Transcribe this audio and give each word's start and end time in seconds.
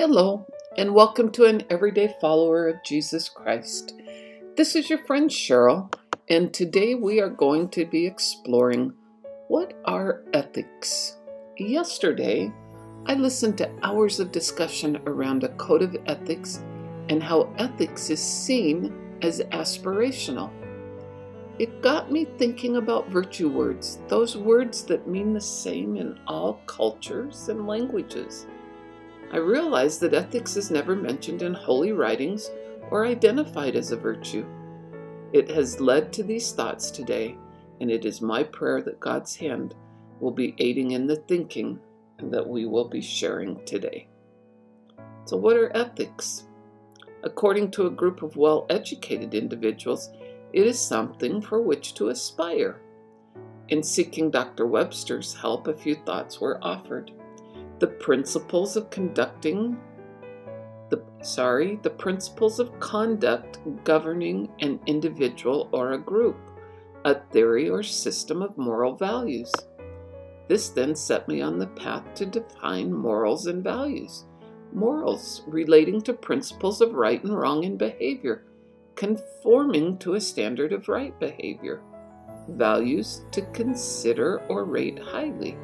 Hello, 0.00 0.46
and 0.76 0.94
welcome 0.94 1.28
to 1.32 1.46
an 1.46 1.64
everyday 1.70 2.14
follower 2.20 2.68
of 2.68 2.84
Jesus 2.84 3.28
Christ. 3.28 4.00
This 4.56 4.76
is 4.76 4.88
your 4.88 5.04
friend 5.04 5.28
Cheryl, 5.28 5.92
and 6.28 6.54
today 6.54 6.94
we 6.94 7.20
are 7.20 7.28
going 7.28 7.68
to 7.70 7.84
be 7.84 8.06
exploring 8.06 8.92
what 9.48 9.72
are 9.84 10.22
ethics. 10.32 11.16
Yesterday, 11.56 12.52
I 13.06 13.14
listened 13.14 13.58
to 13.58 13.72
hours 13.82 14.20
of 14.20 14.30
discussion 14.30 15.00
around 15.04 15.42
a 15.42 15.48
code 15.56 15.82
of 15.82 15.96
ethics 16.06 16.62
and 17.08 17.20
how 17.20 17.52
ethics 17.58 18.08
is 18.08 18.22
seen 18.22 18.94
as 19.22 19.40
aspirational. 19.50 20.52
It 21.58 21.82
got 21.82 22.12
me 22.12 22.24
thinking 22.38 22.76
about 22.76 23.10
virtue 23.10 23.48
words, 23.48 23.98
those 24.06 24.36
words 24.36 24.84
that 24.84 25.08
mean 25.08 25.32
the 25.32 25.40
same 25.40 25.96
in 25.96 26.20
all 26.28 26.60
cultures 26.66 27.48
and 27.48 27.66
languages. 27.66 28.46
I 29.30 29.36
realize 29.36 29.98
that 29.98 30.14
ethics 30.14 30.56
is 30.56 30.70
never 30.70 30.96
mentioned 30.96 31.42
in 31.42 31.52
holy 31.52 31.92
writings 31.92 32.50
or 32.90 33.04
identified 33.04 33.76
as 33.76 33.92
a 33.92 33.96
virtue. 33.96 34.46
It 35.34 35.50
has 35.50 35.80
led 35.80 36.12
to 36.14 36.22
these 36.22 36.52
thoughts 36.52 36.90
today, 36.90 37.36
and 37.80 37.90
it 37.90 38.06
is 38.06 38.22
my 38.22 38.42
prayer 38.42 38.80
that 38.82 39.00
God's 39.00 39.36
hand 39.36 39.74
will 40.20 40.30
be 40.30 40.54
aiding 40.58 40.92
in 40.92 41.06
the 41.06 41.16
thinking 41.16 41.78
that 42.22 42.48
we 42.48 42.64
will 42.64 42.88
be 42.88 43.02
sharing 43.02 43.62
today. 43.66 44.08
So, 45.26 45.36
what 45.36 45.56
are 45.56 45.76
ethics? 45.76 46.44
According 47.22 47.72
to 47.72 47.86
a 47.86 47.90
group 47.90 48.22
of 48.22 48.36
well 48.36 48.64
educated 48.70 49.34
individuals, 49.34 50.08
it 50.54 50.66
is 50.66 50.78
something 50.78 51.42
for 51.42 51.60
which 51.60 51.92
to 51.94 52.08
aspire. 52.08 52.80
In 53.68 53.82
seeking 53.82 54.30
Dr. 54.30 54.66
Webster's 54.66 55.34
help, 55.34 55.66
a 55.66 55.74
few 55.74 55.96
thoughts 55.96 56.40
were 56.40 56.58
offered 56.62 57.12
the 57.78 57.86
principles 57.86 58.76
of 58.76 58.90
conducting 58.90 59.78
the 60.90 61.02
sorry 61.22 61.78
the 61.82 61.90
principles 61.90 62.58
of 62.58 62.78
conduct 62.80 63.58
governing 63.84 64.48
an 64.60 64.80
individual 64.86 65.68
or 65.72 65.92
a 65.92 65.98
group 65.98 66.36
a 67.04 67.14
theory 67.32 67.68
or 67.70 67.82
system 67.82 68.42
of 68.42 68.58
moral 68.58 68.94
values. 68.94 69.52
This 70.48 70.70
then 70.70 70.96
set 70.96 71.28
me 71.28 71.40
on 71.40 71.58
the 71.58 71.68
path 71.68 72.02
to 72.14 72.26
define 72.26 72.92
morals 72.92 73.46
and 73.46 73.62
values. 73.62 74.24
Morals 74.72 75.42
relating 75.46 76.00
to 76.02 76.12
principles 76.12 76.80
of 76.80 76.94
right 76.94 77.22
and 77.22 77.38
wrong 77.38 77.64
in 77.64 77.76
behavior 77.76 78.44
conforming 78.98 79.96
to 79.96 80.14
a 80.14 80.20
standard 80.20 80.72
of 80.72 80.88
right 80.88 81.18
behavior. 81.20 81.80
Values 82.48 83.22
to 83.30 83.42
consider 83.52 84.40
or 84.48 84.64
rate 84.64 84.98
highly 84.98 85.56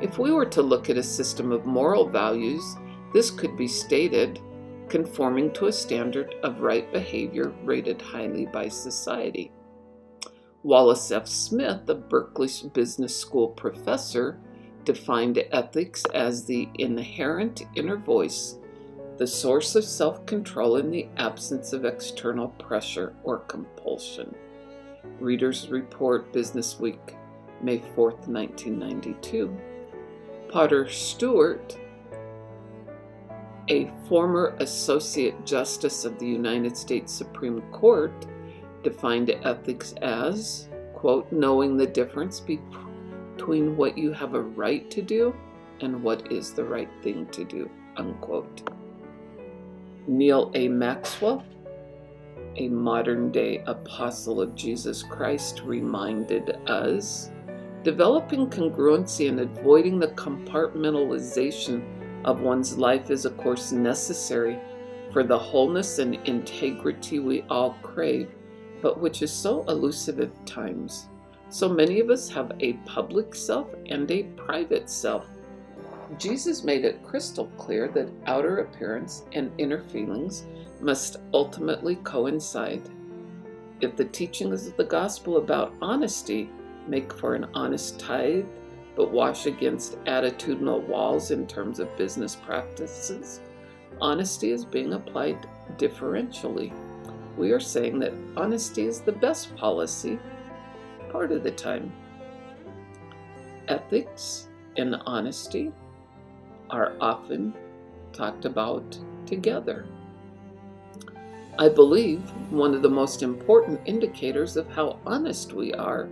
if 0.00 0.18
we 0.18 0.32
were 0.32 0.46
to 0.46 0.62
look 0.62 0.90
at 0.90 0.96
a 0.96 1.02
system 1.02 1.52
of 1.52 1.66
moral 1.66 2.08
values, 2.08 2.76
this 3.12 3.30
could 3.30 3.56
be 3.56 3.68
stated 3.68 4.40
conforming 4.88 5.52
to 5.52 5.66
a 5.66 5.72
standard 5.72 6.34
of 6.42 6.60
right 6.60 6.90
behavior 6.92 7.52
rated 7.64 8.00
highly 8.00 8.46
by 8.46 8.68
society. 8.68 9.52
Wallace 10.62 11.10
F. 11.10 11.26
Smith, 11.26 11.88
a 11.88 11.94
Berkeley 11.94 12.48
Business 12.72 13.16
School 13.16 13.48
professor, 13.48 14.40
defined 14.84 15.42
ethics 15.52 16.04
as 16.14 16.44
the 16.44 16.68
inherent 16.78 17.62
inner 17.76 17.96
voice, 17.96 18.56
the 19.18 19.26
source 19.26 19.74
of 19.74 19.84
self 19.84 20.24
control 20.26 20.76
in 20.76 20.90
the 20.90 21.08
absence 21.16 21.72
of 21.72 21.84
external 21.84 22.48
pressure 22.48 23.14
or 23.22 23.40
compulsion. 23.40 24.34
Reader's 25.20 25.68
Report 25.68 26.32
Business 26.32 26.78
Week, 26.78 27.16
May 27.62 27.78
4, 27.94 28.10
1992. 28.10 29.56
Potter 30.48 30.88
Stewart, 30.88 31.76
a 33.68 33.90
former 34.08 34.56
Associate 34.60 35.44
Justice 35.44 36.06
of 36.06 36.18
the 36.18 36.26
United 36.26 36.74
States 36.76 37.12
Supreme 37.12 37.60
Court, 37.70 38.26
defined 38.82 39.30
ethics 39.44 39.94
as, 40.00 40.68
quote, 40.94 41.30
knowing 41.30 41.76
the 41.76 41.86
difference 41.86 42.40
between 42.40 43.76
what 43.76 43.98
you 43.98 44.10
have 44.12 44.34
a 44.34 44.40
right 44.40 44.90
to 44.90 45.02
do 45.02 45.34
and 45.80 46.02
what 46.02 46.32
is 46.32 46.54
the 46.54 46.64
right 46.64 46.90
thing 47.02 47.26
to 47.26 47.44
do, 47.44 47.70
unquote. 47.96 48.62
Neal 50.06 50.50
A. 50.54 50.68
Maxwell, 50.68 51.44
a 52.56 52.68
modern 52.68 53.30
day 53.30 53.62
apostle 53.66 54.40
of 54.40 54.54
Jesus 54.54 55.02
Christ, 55.02 55.60
reminded 55.62 56.56
us 56.66 57.30
Developing 57.84 58.50
congruency 58.50 59.28
and 59.28 59.38
avoiding 59.38 60.00
the 60.00 60.08
compartmentalization 60.08 61.82
of 62.24 62.40
one's 62.40 62.76
life 62.76 63.10
is, 63.10 63.24
of 63.24 63.36
course, 63.36 63.70
necessary 63.70 64.58
for 65.12 65.22
the 65.22 65.38
wholeness 65.38 66.00
and 66.00 66.16
integrity 66.26 67.20
we 67.20 67.42
all 67.42 67.76
crave, 67.82 68.30
but 68.82 69.00
which 69.00 69.22
is 69.22 69.32
so 69.32 69.64
elusive 69.68 70.18
at 70.18 70.46
times. 70.46 71.08
So 71.50 71.68
many 71.68 72.00
of 72.00 72.10
us 72.10 72.28
have 72.30 72.52
a 72.60 72.74
public 72.84 73.34
self 73.34 73.68
and 73.86 74.10
a 74.10 74.24
private 74.24 74.90
self. 74.90 75.26
Jesus 76.18 76.64
made 76.64 76.84
it 76.84 77.04
crystal 77.04 77.46
clear 77.56 77.88
that 77.88 78.10
outer 78.26 78.58
appearance 78.58 79.24
and 79.32 79.52
inner 79.56 79.82
feelings 79.82 80.44
must 80.80 81.18
ultimately 81.32 81.96
coincide. 81.96 82.82
If 83.80 83.94
the 83.96 84.04
teachings 84.06 84.66
of 84.66 84.76
the 84.76 84.84
gospel 84.84 85.36
about 85.36 85.74
honesty 85.80 86.50
make 86.88 87.12
for 87.12 87.34
an 87.34 87.46
honest 87.54 87.98
tithe, 88.00 88.46
but 88.96 89.12
wash 89.12 89.46
against 89.46 90.02
attitudinal 90.04 90.86
walls 90.86 91.30
in 91.30 91.46
terms 91.46 91.78
of 91.78 91.96
business 91.96 92.34
practices. 92.34 93.40
Honesty 94.00 94.50
is 94.50 94.64
being 94.64 94.92
applied 94.92 95.46
differentially. 95.76 96.72
We 97.36 97.52
are 97.52 97.60
saying 97.60 97.98
that 98.00 98.14
honesty 98.36 98.86
is 98.86 99.00
the 99.00 99.12
best 99.12 99.54
policy 99.56 100.18
part 101.10 101.32
of 101.32 101.42
the 101.42 101.50
time. 101.50 101.92
Ethics 103.68 104.48
and 104.76 104.96
honesty 105.06 105.72
are 106.70 106.94
often 107.00 107.54
talked 108.12 108.44
about 108.44 108.98
together. 109.26 109.86
I 111.58 111.68
believe 111.68 112.20
one 112.50 112.74
of 112.74 112.82
the 112.82 112.88
most 112.88 113.22
important 113.22 113.80
indicators 113.84 114.56
of 114.56 114.68
how 114.70 114.98
honest 115.04 115.52
we 115.52 115.72
are 115.74 116.08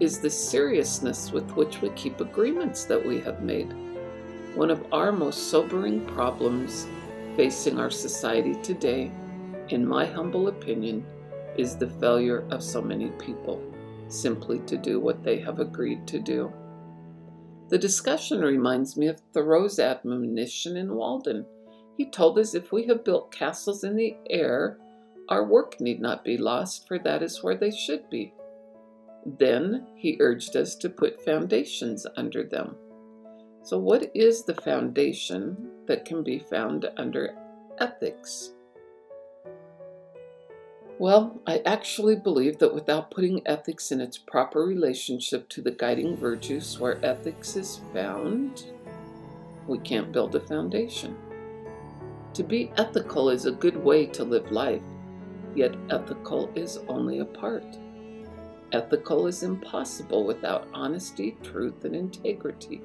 is 0.00 0.18
the 0.18 0.30
seriousness 0.30 1.30
with 1.30 1.50
which 1.52 1.80
we 1.80 1.90
keep 1.90 2.20
agreements 2.20 2.84
that 2.84 3.04
we 3.04 3.20
have 3.20 3.42
made. 3.42 3.72
One 4.54 4.70
of 4.70 4.84
our 4.92 5.12
most 5.12 5.50
sobering 5.50 6.04
problems 6.06 6.86
facing 7.36 7.78
our 7.78 7.90
society 7.90 8.54
today, 8.62 9.10
in 9.68 9.86
my 9.86 10.04
humble 10.04 10.48
opinion, 10.48 11.04
is 11.56 11.76
the 11.76 11.90
failure 11.90 12.46
of 12.50 12.62
so 12.62 12.82
many 12.82 13.10
people 13.10 13.62
simply 14.08 14.60
to 14.60 14.76
do 14.76 15.00
what 15.00 15.22
they 15.22 15.38
have 15.38 15.60
agreed 15.60 16.06
to 16.06 16.18
do. 16.18 16.52
The 17.68 17.78
discussion 17.78 18.40
reminds 18.40 18.96
me 18.96 19.06
of 19.06 19.20
Thoreau's 19.32 19.78
admonition 19.78 20.76
in 20.76 20.94
Walden. 20.94 21.46
He 21.96 22.10
told 22.10 22.38
us 22.38 22.54
if 22.54 22.72
we 22.72 22.86
have 22.86 23.04
built 23.04 23.32
castles 23.32 23.84
in 23.84 23.96
the 23.96 24.16
air, 24.28 24.78
our 25.28 25.44
work 25.44 25.80
need 25.80 26.00
not 26.00 26.24
be 26.24 26.36
lost, 26.36 26.86
for 26.86 26.98
that 26.98 27.22
is 27.22 27.42
where 27.42 27.56
they 27.56 27.70
should 27.70 28.10
be. 28.10 28.34
Then 29.26 29.86
he 29.96 30.16
urged 30.20 30.56
us 30.56 30.74
to 30.76 30.90
put 30.90 31.24
foundations 31.24 32.06
under 32.16 32.42
them. 32.44 32.76
So, 33.62 33.78
what 33.78 34.10
is 34.14 34.44
the 34.44 34.54
foundation 34.54 35.70
that 35.86 36.04
can 36.04 36.22
be 36.22 36.38
found 36.38 36.90
under 36.98 37.34
ethics? 37.78 38.52
Well, 40.98 41.40
I 41.46 41.60
actually 41.66 42.16
believe 42.16 42.58
that 42.58 42.74
without 42.74 43.10
putting 43.10 43.44
ethics 43.46 43.90
in 43.90 44.00
its 44.00 44.16
proper 44.16 44.60
relationship 44.60 45.48
to 45.48 45.62
the 45.62 45.72
guiding 45.72 46.16
virtues 46.16 46.78
where 46.78 47.04
ethics 47.04 47.56
is 47.56 47.80
found, 47.92 48.66
we 49.66 49.78
can't 49.78 50.12
build 50.12 50.36
a 50.36 50.40
foundation. 50.40 51.16
To 52.34 52.42
be 52.42 52.70
ethical 52.76 53.30
is 53.30 53.46
a 53.46 53.52
good 53.52 53.76
way 53.76 54.06
to 54.06 54.24
live 54.24 54.52
life, 54.52 54.82
yet 55.54 55.74
ethical 55.90 56.50
is 56.54 56.78
only 56.86 57.20
a 57.20 57.24
part. 57.24 57.78
Ethical 58.74 59.28
is 59.28 59.44
impossible 59.44 60.24
without 60.24 60.66
honesty, 60.74 61.36
truth, 61.44 61.84
and 61.84 61.94
integrity, 61.94 62.82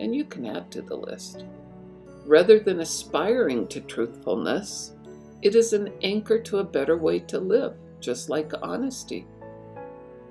and 0.00 0.16
you 0.16 0.24
can 0.24 0.46
add 0.46 0.70
to 0.70 0.80
the 0.80 0.96
list. 0.96 1.44
Rather 2.24 2.58
than 2.58 2.80
aspiring 2.80 3.68
to 3.68 3.82
truthfulness, 3.82 4.94
it 5.42 5.54
is 5.54 5.74
an 5.74 5.92
anchor 6.02 6.40
to 6.40 6.60
a 6.60 6.64
better 6.64 6.96
way 6.96 7.18
to 7.18 7.38
live, 7.38 7.74
just 8.00 8.30
like 8.30 8.50
honesty. 8.62 9.26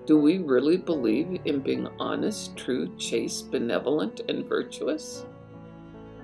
Do 0.07 0.17
we 0.17 0.39
really 0.39 0.77
believe 0.77 1.39
in 1.45 1.59
being 1.59 1.87
honest, 1.99 2.57
true, 2.57 2.97
chaste, 2.97 3.51
benevolent, 3.51 4.21
and 4.27 4.49
virtuous? 4.49 5.27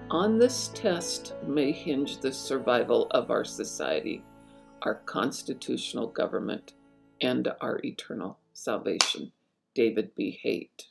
On 0.09 0.39
this 0.39 0.71
test 0.73 1.35
may 1.45 1.71
hinge 1.71 2.17
the 2.17 2.33
survival 2.33 3.05
of 3.11 3.29
our 3.29 3.45
society, 3.45 4.23
our 4.81 4.95
constitutional 5.05 6.07
government, 6.07 6.73
and 7.21 7.47
our 7.61 7.79
eternal 7.83 8.39
salvation. 8.53 9.31
David 9.73 10.15
B. 10.15 10.39
Haight. 10.41 10.87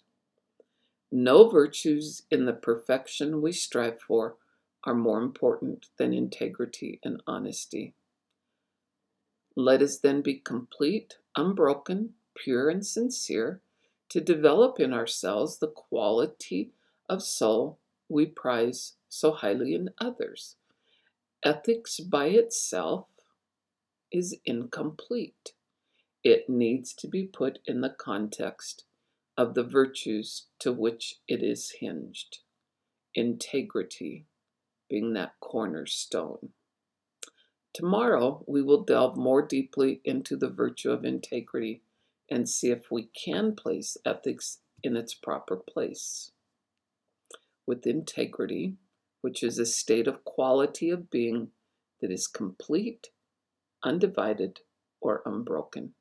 No 1.13 1.49
virtues 1.49 2.23
in 2.31 2.47
the 2.47 2.53
perfection 2.53 3.43
we 3.43 3.53
strive 3.53 4.01
for 4.01 4.37
are 4.85 4.95
more 4.95 5.21
important 5.21 5.87
than 5.99 6.15
integrity 6.15 7.01
and 7.03 7.23
honesty. 7.27 7.95
Let 9.57 9.83
us 9.83 9.99
then 9.99 10.23
be 10.23 10.35
complete, 10.35 11.19
unbroken, 11.37 12.15
pure, 12.35 12.71
and 12.71 12.87
sincere 12.87 13.61
to 14.09 14.21
develop 14.21 14.81
in 14.81 14.93
ourselves 14.93 15.59
the 15.59 15.69
quality 15.69 16.71
of 17.09 17.23
soul 17.23 17.79
we 18.09 18.27
prize 18.27 18.95
so 19.09 19.33
highly 19.33 19.75
in 19.75 19.91
others. 19.99 20.57
Ethics 21.45 22.01
by 22.01 22.27
itself 22.27 23.07
is 24.13 24.37
incomplete. 24.45 25.53
It 26.23 26.49
needs 26.49 26.93
to 26.95 27.09
be 27.09 27.25
put 27.25 27.61
in 27.67 27.81
the 27.81 27.95
context 27.97 28.85
of 29.39 29.55
the 29.55 29.65
virtues 29.65 30.47
to 30.59 30.71
which 30.73 31.17
it 31.27 31.43
is 31.43 31.77
hinged. 31.81 32.41
Integrity 33.15 34.27
being 34.89 35.15
that 35.15 35.33
cornerstone. 35.41 36.51
Tomorrow, 37.73 38.45
we 38.47 38.61
will 38.61 38.83
delve 38.83 39.17
more 39.17 39.41
deeply 39.41 40.01
into 40.05 40.37
the 40.37 40.51
virtue 40.51 40.91
of 40.91 41.05
integrity 41.05 41.83
and 42.29 42.49
see 42.49 42.71
if 42.71 42.91
we 42.91 43.05
can 43.05 43.55
place 43.55 43.97
ethics 44.05 44.59
in 44.83 44.97
its 44.97 45.15
proper 45.15 45.57
place. 45.57 46.33
With 47.67 47.87
integrity, 47.87 48.75
which 49.21 49.43
is 49.43 49.59
a 49.59 49.67
state 49.67 50.07
of 50.07 50.25
quality 50.25 50.91
of 50.91 51.11
being 51.11 51.49
that 52.01 52.11
is 52.11 52.27
complete, 52.27 53.09
undivided, 53.85 54.61
or 55.01 55.23
unbroken. 55.25 55.95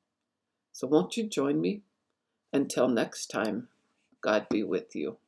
So, 0.80 0.86
won't 0.86 1.18
you 1.18 1.24
join 1.24 1.60
me? 1.60 1.82
Until 2.54 2.88
next 2.88 3.26
time, 3.26 3.68
God 4.22 4.46
be 4.48 4.62
with 4.62 4.96
you. 4.96 5.18